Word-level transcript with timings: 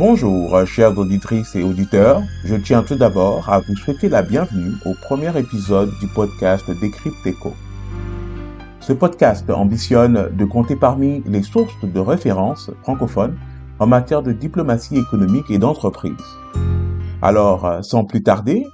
Bonjour, 0.00 0.66
chères 0.66 0.96
auditrices 0.96 1.54
et 1.54 1.62
auditeurs. 1.62 2.22
Je 2.46 2.56
tiens 2.56 2.82
tout 2.82 2.94
d'abord 2.94 3.50
à 3.50 3.60
vous 3.60 3.76
souhaiter 3.76 4.08
la 4.08 4.22
bienvenue 4.22 4.72
au 4.86 4.94
premier 4.94 5.38
épisode 5.38 5.90
du 6.00 6.06
podcast 6.06 6.70
Décrypteco. 6.70 7.52
Ce 8.80 8.94
podcast 8.94 9.50
ambitionne 9.50 10.34
de 10.34 10.44
compter 10.46 10.74
parmi 10.74 11.22
les 11.26 11.42
sources 11.42 11.84
de 11.84 12.00
référence 12.00 12.70
francophones 12.80 13.38
en 13.78 13.86
matière 13.86 14.22
de 14.22 14.32
diplomatie 14.32 14.96
économique 14.96 15.50
et 15.50 15.58
d'entreprise. 15.58 16.14
Alors, 17.20 17.84
sans 17.84 18.06
plus 18.06 18.22
tarder, 18.22 18.64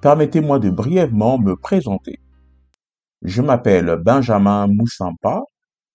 permettez-moi 0.00 0.60
de 0.60 0.70
brièvement 0.70 1.40
me 1.40 1.56
présenter. 1.56 2.20
Je 3.22 3.42
m'appelle 3.42 3.96
Benjamin 4.00 4.68
Moussampa. 4.68 5.42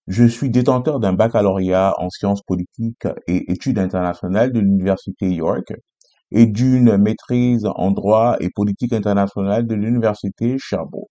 Je 0.08 0.26
suis 0.26 0.50
détenteur 0.50 1.00
d'un 1.00 1.14
baccalauréat 1.14 1.94
en 1.98 2.10
sciences 2.10 2.42
politiques 2.42 3.08
et 3.28 3.52
études 3.52 3.80
internationales 3.80 4.52
de 4.52 4.60
l'Université 4.60 5.30
York 5.30 5.74
et 6.32 6.46
d'une 6.46 6.98
maîtrise 6.98 7.66
en 7.76 7.92
droit 7.92 8.36
et 8.42 8.50
politique 8.54 8.92
internationale 8.92 9.66
de 9.66 9.76
l'Université 9.76 10.58
Sherbrooke. 10.60 11.10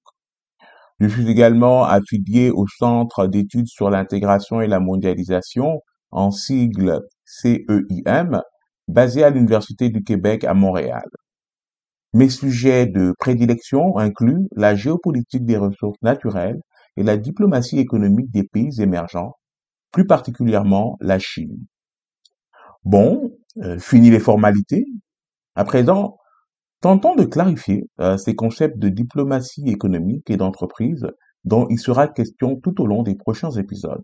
Je 1.01 1.09
suis 1.09 1.29
également 1.31 1.85
affilié 1.85 2.51
au 2.51 2.67
Centre 2.79 3.27
d'études 3.29 3.67
sur 3.67 3.89
l'intégration 3.89 4.61
et 4.61 4.67
la 4.67 4.79
mondialisation, 4.79 5.81
en 6.11 6.31
sigle 6.31 7.01
CEIM, 7.25 8.43
basé 8.89 9.25
à 9.25 9.31
l'Université 9.31 9.89
du 9.89 10.05
Québec 10.05 10.45
à 10.45 10.53
Montréal. 10.53 11.07
Mes 12.13 12.29
sujets 12.29 12.87
de 12.87 13.15
prédilection 13.19 13.97
incluent 13.97 14.47
la 14.55 14.75
géopolitique 14.75 15.47
des 15.47 15.57
ressources 15.57 16.01
naturelles 16.03 16.61
et 16.97 17.03
la 17.03 17.17
diplomatie 17.17 17.79
économique 17.79 18.31
des 18.31 18.45
pays 18.45 18.81
émergents, 18.81 19.37
plus 19.91 20.07
particulièrement 20.07 20.97
la 21.01 21.19
Chine. 21.19 21.67
Bon, 22.85 23.33
euh, 23.59 23.79
fini 23.79 24.11
les 24.11 24.19
formalités. 24.19 24.85
À 25.55 25.65
présent, 25.65 26.19
tentons 26.81 27.15
de 27.15 27.25
clarifier 27.25 27.89
euh, 28.01 28.17
ces 28.17 28.35
concepts 28.35 28.79
de 28.79 28.89
diplomatie 28.89 29.69
économique 29.69 30.31
et 30.31 30.37
d'entreprise 30.37 31.07
dont 31.45 31.67
il 31.69 31.79
sera 31.79 32.09
question 32.09 32.57
tout 32.57 32.81
au 32.81 32.87
long 32.87 33.03
des 33.03 33.15
prochains 33.15 33.51
épisodes. 33.51 34.03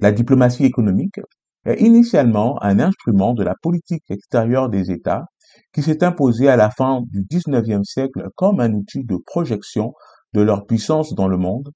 La 0.00 0.12
diplomatie 0.12 0.64
économique 0.64 1.20
est 1.64 1.80
initialement 1.80 2.62
un 2.62 2.80
instrument 2.80 3.34
de 3.34 3.42
la 3.42 3.54
politique 3.62 4.04
extérieure 4.10 4.68
des 4.68 4.90
États 4.90 5.24
qui 5.72 5.82
s'est 5.82 6.04
imposé 6.04 6.48
à 6.48 6.56
la 6.56 6.70
fin 6.70 7.02
du 7.10 7.24
XIXe 7.24 7.82
siècle 7.82 8.28
comme 8.36 8.60
un 8.60 8.72
outil 8.72 9.04
de 9.04 9.16
projection 9.26 9.94
de 10.34 10.40
leur 10.40 10.66
puissance 10.66 11.14
dans 11.14 11.28
le 11.28 11.36
monde, 11.36 11.70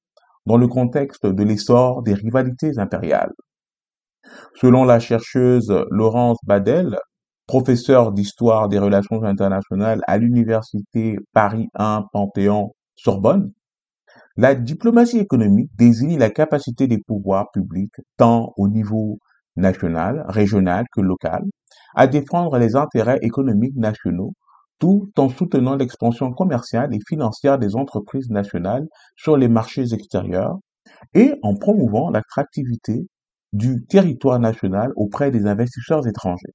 dans 0.47 0.57
le 0.57 0.69
contexte 0.69 1.27
de 1.27 1.43
l'essor 1.43 2.03
des 2.03 2.15
rivalités 2.15 2.79
impériales. 2.79 3.33
Selon 4.55 4.85
la 4.85 5.01
chercheuse 5.01 5.73
Laurence 5.91 6.39
Badel, 6.45 6.99
professeure 7.47 8.13
d'histoire 8.13 8.69
des 8.69 8.79
relations 8.79 9.25
internationales 9.25 10.03
à 10.07 10.19
l'université 10.19 11.19
Paris 11.33 11.69
1 11.75 12.05
Panthéon 12.13 12.73
Sorbonne, 12.97 13.53
la 14.37 14.55
diplomatie 14.55 15.19
économique 15.19 15.71
désigne 15.77 16.19
la 16.19 16.31
capacité 16.31 16.87
des 16.87 16.99
pouvoirs 16.99 17.51
publics, 17.53 17.95
tant 18.17 18.53
au 18.57 18.69
niveau 18.69 19.19
national, 19.57 20.25
régional 20.29 20.85
que 20.93 21.01
local, 21.01 21.43
à 21.95 22.07
défendre 22.07 22.57
les 22.59 22.77
intérêts 22.77 23.19
économiques 23.23 23.77
nationaux 23.77 24.33
tout 24.81 25.13
en 25.17 25.29
soutenant 25.29 25.77
l'expansion 25.77 26.33
commerciale 26.33 26.93
et 26.95 27.01
financière 27.07 27.59
des 27.59 27.77
entreprises 27.77 28.31
nationales 28.31 28.89
sur 29.15 29.37
les 29.37 29.49
marchés 29.49 29.93
extérieurs 29.93 30.59
et 31.15 31.35
en 31.43 31.55
promouvant 31.55 32.11
l'attractivité 32.11 33.07
du 33.53 33.85
territoire 33.87 34.41
national 34.41 34.93
auprès 34.97 35.31
des 35.31 35.47
investisseurs 35.47 36.07
étrangers. 36.09 36.55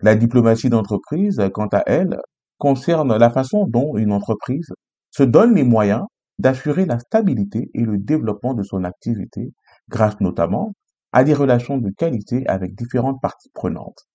La 0.00 0.14
diplomatie 0.14 0.70
d'entreprise, 0.70 1.42
quant 1.52 1.68
à 1.72 1.82
elle, 1.86 2.18
concerne 2.58 3.16
la 3.16 3.30
façon 3.30 3.66
dont 3.66 3.96
une 3.96 4.12
entreprise 4.12 4.72
se 5.10 5.22
donne 5.24 5.54
les 5.54 5.64
moyens 5.64 6.04
d'assurer 6.38 6.86
la 6.86 7.00
stabilité 7.00 7.70
et 7.74 7.82
le 7.82 7.98
développement 7.98 8.54
de 8.54 8.62
son 8.62 8.84
activité, 8.84 9.52
grâce 9.88 10.20
notamment 10.20 10.72
à 11.12 11.24
des 11.24 11.34
relations 11.34 11.78
de 11.78 11.90
qualité 11.90 12.46
avec 12.46 12.76
différentes 12.76 13.20
parties 13.20 13.50
prenantes. 13.54 14.06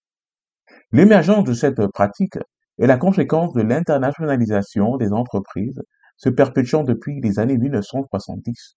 L'émergence 0.91 1.44
de 1.44 1.53
cette 1.53 1.85
pratique 1.88 2.38
est 2.79 2.88
la 2.88 2.97
conséquence 2.97 3.53
de 3.53 3.61
l'internationalisation 3.61 4.97
des 4.97 5.13
entreprises 5.13 5.81
se 6.17 6.29
perpétuant 6.29 6.84
depuis 6.84 7.22
les 7.22 7.39
années 7.39 7.57
1970. 7.57 8.75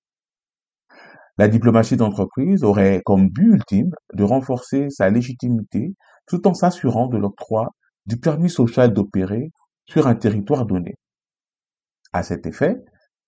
La 1.39 1.49
diplomatie 1.49 1.97
d'entreprise 1.97 2.65
aurait 2.65 3.03
comme 3.05 3.29
but 3.29 3.55
ultime 3.55 3.91
de 4.15 4.25
renforcer 4.25 4.89
sa 4.91 5.11
légitimité 5.11 5.95
tout 6.27 6.47
en 6.49 6.55
s'assurant 6.55 7.09
de 7.09 7.19
l'octroi 7.19 7.69
du 8.07 8.19
permis 8.19 8.51
social 8.51 8.93
d'opérer 8.93 9.51
sur 9.85 10.07
un 10.07 10.15
territoire 10.15 10.65
donné. 10.65 10.95
À 12.13 12.23
cet 12.23 12.47
effet, 12.47 12.77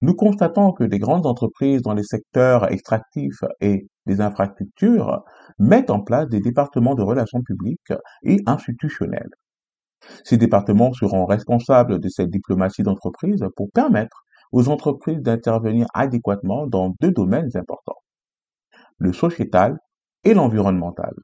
nous 0.01 0.15
constatons 0.15 0.73
que 0.73 0.85
des 0.85 0.99
grandes 0.99 1.27
entreprises 1.27 1.83
dans 1.83 1.93
les 1.93 2.05
secteurs 2.05 2.71
extractifs 2.73 3.43
et 3.61 3.89
des 4.07 4.21
infrastructures 4.21 5.23
mettent 5.59 5.91
en 5.91 6.01
place 6.01 6.29
des 6.29 6.41
départements 6.41 6.95
de 6.95 7.03
relations 7.03 7.43
publiques 7.43 7.93
et 8.23 8.39
institutionnels. 8.47 9.31
Ces 10.25 10.37
départements 10.37 10.93
seront 10.93 11.27
responsables 11.27 12.01
de 12.01 12.09
cette 12.09 12.31
diplomatie 12.31 12.83
d'entreprise 12.83 13.45
pour 13.57 13.71
permettre 13.71 14.25
aux 14.53 14.69
entreprises 14.69 15.21
d'intervenir 15.21 15.87
adéquatement 15.95 16.67
dans 16.67 16.95
deux 17.01 17.13
domaines 17.13 17.51
importants, 17.57 18.03
le 18.99 19.13
sociétal 19.13 19.79
et 20.25 20.35
l'environnemental. 20.35 21.15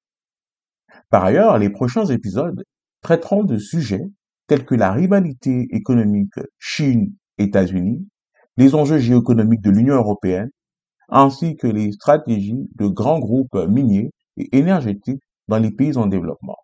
Par 1.10 1.24
ailleurs, 1.24 1.58
les 1.58 1.70
prochains 1.70 2.06
épisodes 2.06 2.62
traiteront 3.02 3.44
de 3.44 3.58
sujets 3.58 4.04
tels 4.46 4.64
que 4.64 4.74
la 4.74 4.92
rivalité 4.92 5.66
économique 5.70 6.38
Chine-États-Unis, 6.58 8.06
les 8.56 8.74
enjeux 8.74 8.98
géoéconomiques 8.98 9.62
de 9.62 9.70
l'Union 9.70 9.94
européenne, 9.94 10.50
ainsi 11.08 11.56
que 11.56 11.66
les 11.66 11.92
stratégies 11.92 12.68
de 12.76 12.86
grands 12.86 13.18
groupes 13.18 13.56
miniers 13.68 14.10
et 14.36 14.56
énergétiques 14.56 15.22
dans 15.48 15.58
les 15.58 15.70
pays 15.70 15.96
en 15.96 16.06
développement. 16.06 16.56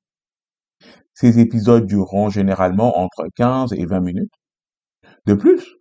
Ces 1.20 1.38
épisodes 1.38 1.86
dureront 1.86 2.30
généralement 2.30 2.98
entre 2.98 3.28
15 3.36 3.74
et 3.74 3.84
20 3.84 4.00
minutes. 4.00 4.32
De 5.26 5.34
plus, 5.34 5.76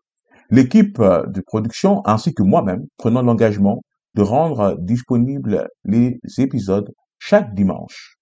l'équipe 0.50 1.00
de 1.00 1.42
production 1.48 2.06
ainsi 2.06 2.34
que 2.34 2.44
moi-même 2.44 2.86
prenons 2.98 3.22
l'engagement 3.22 3.82
de 4.16 4.22
rendre 4.22 4.76
disponibles 4.82 5.70
les 5.86 6.20
épisodes 6.40 6.94
chaque 7.20 7.56
dimanche. 7.56 8.18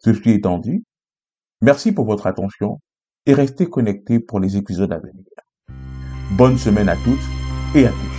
Ceci 0.00 0.30
étant 0.30 0.58
dit, 0.58 0.82
merci 1.60 1.92
pour 1.92 2.06
votre 2.06 2.26
attention 2.26 2.80
et 3.26 3.34
restez 3.34 3.70
connectés 3.70 4.18
pour 4.18 4.40
les 4.40 4.56
épisodes 4.56 4.92
à 4.92 4.98
venir. 4.98 5.24
Bonne 6.32 6.58
semaine 6.58 6.88
à 6.88 6.96
toutes 6.96 7.76
et 7.76 7.86
à 7.86 7.90
tous. 7.90 8.11